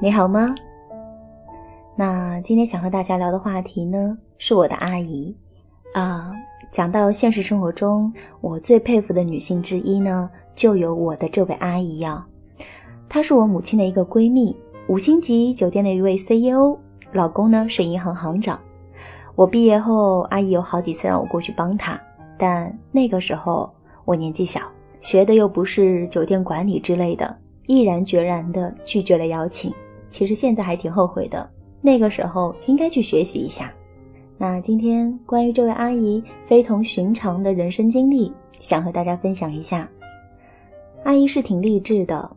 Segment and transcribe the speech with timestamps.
[0.00, 0.54] 你好吗？
[1.96, 5.36] 那今天想和大家聊的话题呢，是我的阿姨
[5.92, 6.30] 啊。
[6.70, 12.24] 讲到现实生活中，我最佩服的女性之一呢，就有我的这位阿姨呀。
[13.08, 14.56] 她是我母亲的一个闺蜜，
[14.86, 16.78] 五星级酒店的一位 CEO，
[17.10, 18.56] 老公呢是银行行长。
[19.34, 22.00] 我毕业后，阿姨有好几次让我过去帮她，
[22.38, 23.68] 但那个时候
[24.04, 24.60] 我年纪小，
[25.00, 29.74] 学的又不是酒店管理之类的，毅然决然地拒绝了邀请。
[30.10, 31.48] 其实现在还挺后悔的，
[31.80, 33.72] 那个时候应该去学习一下。
[34.36, 39.88] 那今天关于这位阿姨非同寻常的人生经历，想和大家分享一下。
[41.04, 42.30] 阿姨是挺励志的，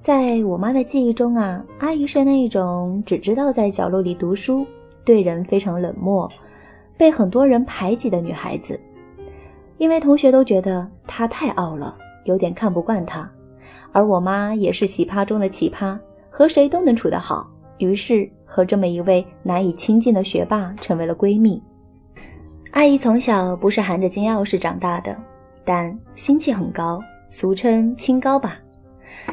[0.00, 4.66] 在我妈的记忆中啊，阿姨是那种只知道在角落里读书，
[5.04, 6.30] 对人非常冷漠，
[6.96, 8.78] 被很多人排挤的女孩子。
[9.78, 13.30] 因为同学都觉得她太傲了，有点看不惯她，
[13.92, 15.98] 而我妈也是奇葩中的奇葩，
[16.36, 17.50] 和谁都能处得好。
[17.78, 21.62] 于是和这么一位难以亲近的学霸成为了闺蜜。
[22.72, 25.16] 阿姨从小不是含着金钥匙长大的，
[25.64, 28.58] 但心气很高，俗称清高吧。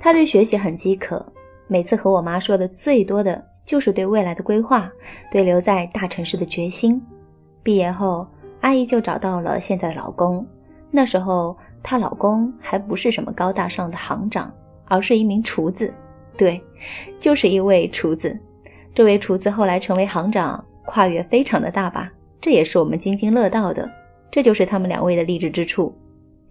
[0.00, 1.22] 她对学习很饥渴，
[1.66, 4.90] 每次和我妈说的最多的就是对未来的规划，
[5.30, 6.98] 对留在大城市的决心。
[7.62, 8.26] 毕业后，
[8.62, 10.46] 阿姨就找到了现在的老公。
[10.90, 14.50] 那时候她老公还不是什么高大上的行长，
[14.86, 15.92] 而是一名厨子。
[16.36, 16.60] 对，
[17.18, 18.38] 就是一位厨子。
[18.94, 22.10] 这位厨子后来成为行长，跨越非常的大吧？
[22.40, 23.90] 这也是我们津津乐道的。
[24.30, 25.94] 这就是他们两位的励志之处。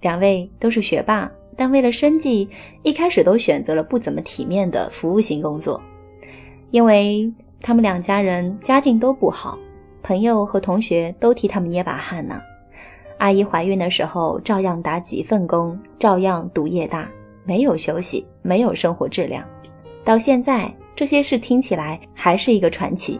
[0.01, 2.47] 两位都是学霸，但为了生计，
[2.83, 5.81] 一开始都选择了不怎么体面的服务型工作。
[6.71, 9.57] 因为他们两家人家境都不好，
[10.03, 12.41] 朋友和同学都替他们捏把汗呢。
[13.17, 17.09] 阿姨怀孕的时候，照样打几份工，照样读夜大，
[17.45, 19.43] 没有休息，没有生活质量。
[20.05, 23.19] 到现在，这些事听起来还是一个传奇。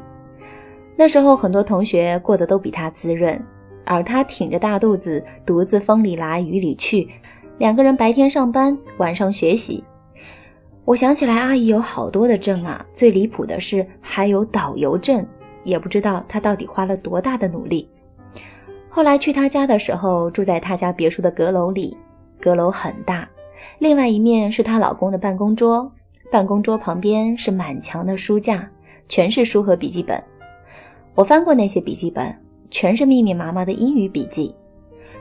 [0.96, 3.44] 那时候，很多同学过得都比他滋润，
[3.84, 7.10] 而他挺着大肚子，独自风里来雨里去，
[7.58, 9.84] 两个人白天上班，晚上学习。
[10.86, 15.26] 我想起来，阿姨有好多的证啊，最离谱的是还有导游证，
[15.64, 17.90] 也不知道她到底花了多大的努力。
[18.88, 21.98] 后来去她家的时候，住在她家别墅的阁楼里，
[22.40, 23.28] 阁楼很大，
[23.80, 25.92] 另外一面是她老公的办公桌。
[26.32, 28.68] 办公桌旁边是满墙的书架，
[29.08, 30.22] 全是书和笔记本。
[31.14, 32.36] 我翻过那些笔记本，
[32.70, 34.54] 全是密密麻麻的英语笔记。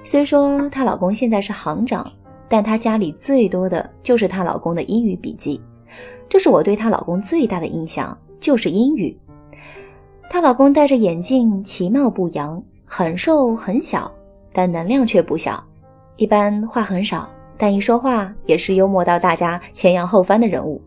[0.03, 2.11] 虽说她老公现在是行长，
[2.49, 5.61] 但她家里最多的就是她老公的英语笔记。
[6.29, 9.17] 这是我对她老公最大的印象，就是英语。
[10.29, 14.11] 她老公戴着眼镜，其貌不扬，很瘦很小，
[14.53, 15.63] 但能量却不小。
[16.17, 20.81] 一般话很少，但一说话也是幽默到大家前仰后翻的人物。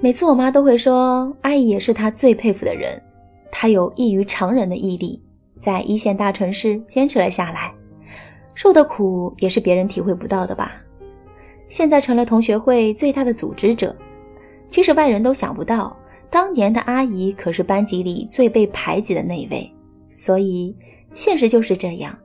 [0.00, 3.02] 每次我妈都会说，阿姨也是她最佩服的人，
[3.50, 5.20] 她有异于常人的毅力，
[5.60, 7.72] 在一线大城市坚持了下来，
[8.54, 10.76] 受的苦也是别人体会不到的吧。
[11.68, 13.94] 现在成了同学会最大的组织者，
[14.70, 15.96] 其实外人都想不到，
[16.30, 19.68] 当年的阿姨可是班级里最被排挤的那一位。
[20.16, 20.74] 所以
[21.12, 22.16] 现实就是这样，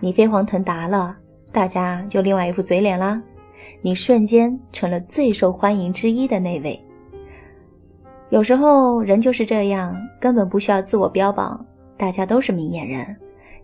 [0.00, 1.16] 你飞黄腾达了，
[1.50, 3.20] 大家就另外一副嘴脸啦，
[3.80, 6.78] 你瞬间成了最受欢迎之一的那位。
[8.30, 11.64] 有时候人就是这样，根本不需要自我标榜，
[11.96, 13.16] 大家都是明眼人。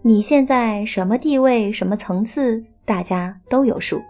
[0.02, 4.00] 你现在什么地位、什么层次，大家都有数。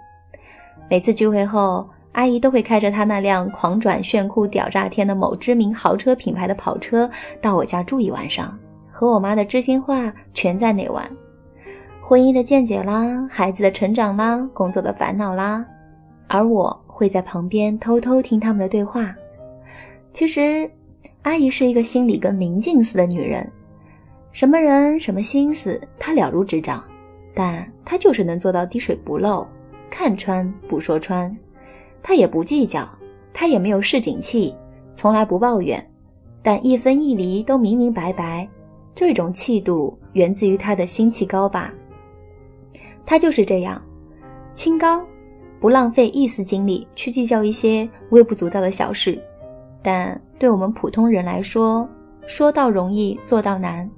[0.91, 8.57] 每次聚会后，阿姨都会开着她那辆狂转炫酷屌炸天的某知名豪车品牌的跑车到我家住一晚上，
[8.91, 11.11] 和我妈的知心话全在那晚。
[12.03, 15.65] 婚姻的见解啦，孩子的成长啦，工作的烦恼啦，
[16.29, 19.15] 而我会在旁边偷偷听他们的对话。
[20.13, 20.71] 其实，
[21.23, 23.51] 阿姨是一个心里跟明镜似的女人，
[24.31, 26.85] 什么人什么心思她了如指掌，
[27.35, 29.47] 但她就是能做到滴水不漏，
[29.89, 31.35] 看穿不说穿，
[32.03, 32.87] 她也不计较，
[33.33, 34.55] 她也没有市井气，
[34.95, 35.85] 从来不抱怨，
[36.43, 38.47] 但一分一厘都明明白白，
[38.95, 41.73] 这种气度源自于她的心气高吧。
[43.07, 43.81] 她就是这样，
[44.55, 45.03] 清高，
[45.59, 49.19] 不浪费一丝精力去计较一些微不足道的小事。
[49.83, 51.89] 但对我们普通人来说，
[52.27, 53.89] 说到容易做到难。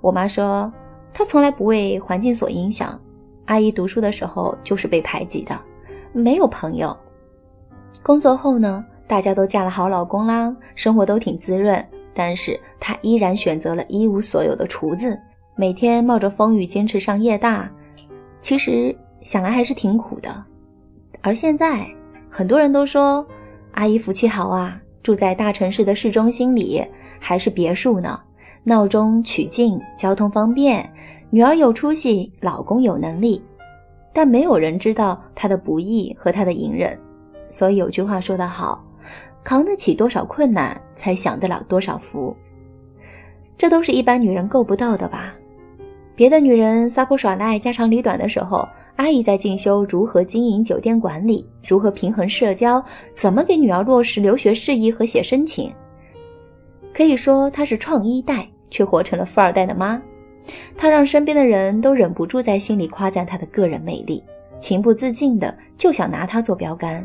[0.00, 0.72] 我妈说，
[1.12, 2.98] 她从来不为环境所影响。
[3.44, 5.58] 阿姨读书的时候就是被排挤的，
[6.12, 6.96] 没有朋友。
[8.02, 11.84] 工作后呢，大家都嫁了好老公啦，生活都挺滋润。
[12.14, 15.18] 但是她依然选择了一无所有的厨子，
[15.54, 17.70] 每天冒着风雨坚持上夜大。
[18.40, 20.42] 其实想来还是挺苦的。
[21.20, 21.86] 而现在，
[22.30, 23.26] 很多人都说。
[23.72, 26.82] 阿姨福气好啊，住在大城市的市中心里，
[27.20, 28.18] 还是别墅呢，
[28.62, 30.90] 闹中取静，交通方便，
[31.28, 33.40] 女儿有出息，老公有能力。
[34.14, 36.98] 但没有人知道她的不易和她的隐忍。
[37.50, 38.82] 所以有句话说得好，
[39.44, 42.34] 扛得起多少困难，才享得了多少福。
[43.58, 45.34] 这都是一般女人够不到的吧？
[46.16, 52.82] 别的女人撒泼耍赖、家长里短的时候，阿姨在进修如何经营酒店管理，如何平衡社交，
[53.12, 55.72] 怎么给女儿落实留学事宜和写申请。
[56.92, 60.00] 可以说她是创一代，却活成了富二代的妈。
[60.76, 64.22] 她让身边的人都忍不住在心里夸赞她的个人魅力，
[64.60, 67.04] 情不自禁的就想拿她做标杆。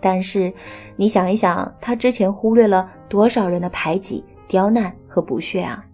[0.00, 0.52] 但是，
[0.96, 5.84] 你想一想，她之前忽略了多少人的排挤、刁难和不屑啊！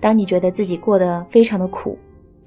[0.00, 1.96] 当你觉得自己过得非常的苦，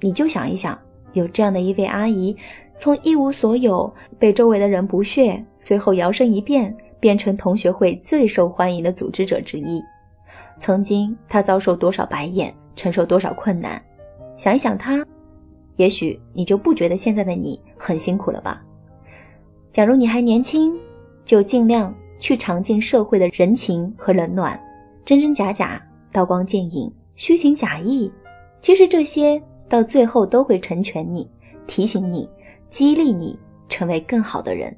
[0.00, 0.78] 你就想一想，
[1.16, 2.36] 有这样的一位阿姨，
[2.78, 9.82] 从一无所有，被周围的人不屑，最后摇身一变，变成同学会最受欢迎的组织者之一。
[10.58, 13.82] 曾经她遭受多少白眼，承受多少困难，
[14.36, 15.02] 想一想她，
[15.76, 18.62] 也许你就不觉得现在的你很辛苦了吧？
[19.72, 20.74] 假如你还年轻，
[21.24, 24.58] 就尽量去尝尽社会的人情和冷暖，
[25.04, 25.82] 真真假假，
[26.12, 26.92] 刀光剑影。
[27.14, 28.12] 虚情假意，
[28.60, 31.28] 其实这些到最后都会成全你，
[31.66, 32.28] 提醒你，
[32.68, 34.74] 激励你成为更好的人。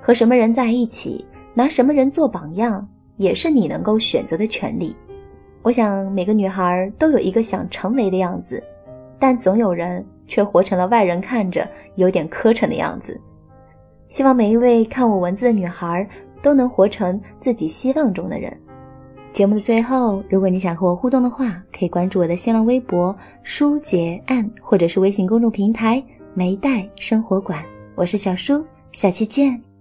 [0.00, 1.24] 和什么人在一起，
[1.54, 4.96] 拿什么人做榜样，也是你能够选择的权利。
[5.62, 8.62] 我想每个女孩都有一个想成为的样子，
[9.18, 13.20] 但总有人却活成了外人看着有点磕碜的样子。
[14.08, 16.08] 希望每一位看我文字的女孩
[16.42, 18.54] 都能活成自己希望中的人。
[19.32, 26.02] 节目的最后，如果你想和我互动的话，可以关注我的新浪微博“书结案”或者是微信公众平台
[26.34, 27.64] “梅黛生活馆”。
[27.96, 28.62] 我是小舒，
[28.92, 29.71] 下期见。